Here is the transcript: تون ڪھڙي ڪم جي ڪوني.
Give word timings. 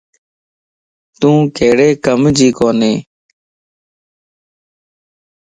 تون 1.19 1.37
ڪھڙي 1.57 1.89
ڪم 2.05 2.21
جي 2.37 2.47
ڪوني. 2.57 2.93